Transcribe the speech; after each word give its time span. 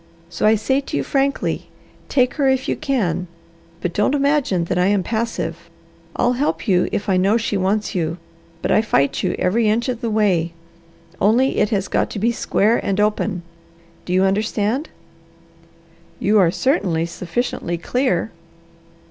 So 0.31 0.47
I 0.47 0.55
say 0.55 0.81
to 0.81 0.97
you 0.97 1.03
frankly, 1.03 1.67
take 2.09 2.33
her 2.33 2.49
if 2.49 2.67
you 2.67 2.75
can, 2.75 3.27
but 3.81 3.93
don't 3.93 4.15
imagine 4.15 4.63
that 4.63 4.79
I 4.79 4.87
am 4.87 5.03
passive. 5.03 5.69
I'll 6.15 6.33
help 6.33 6.67
you 6.67 6.89
if 6.91 7.07
I 7.07 7.17
know 7.17 7.37
she 7.37 7.55
wants 7.55 7.93
you, 7.93 8.17
but 8.63 8.71
I 8.71 8.81
fight 8.81 9.21
you 9.21 9.35
every 9.37 9.69
inch 9.69 9.89
of 9.89 10.01
the 10.01 10.09
way. 10.09 10.53
Only 11.21 11.59
it 11.59 11.69
has 11.69 11.87
got 11.87 12.09
to 12.09 12.17
be 12.17 12.31
square 12.31 12.83
and 12.83 12.99
open. 12.99 13.43
Do 14.05 14.11
you 14.11 14.23
understand?" 14.23 14.89
"You 16.19 16.39
are 16.39 16.49
certainly 16.49 17.05
sufficiently 17.05 17.77
clear." 17.77 18.31